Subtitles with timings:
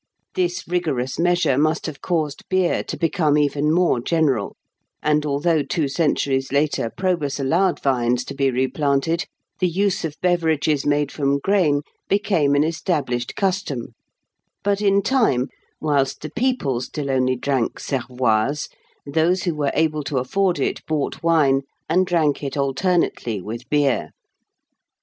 [0.33, 4.57] This rigorous measure must have caused beer to become even more general,
[5.03, 9.27] and, although two centuries later Probus allowed vines to be replanted,
[9.59, 13.93] the use of beverages made from grain became an established custom;
[14.63, 18.69] but in time, whilst the people still only drank cervoise,
[19.05, 24.09] those who were able to afford it bought wine and drank it alternately with beer.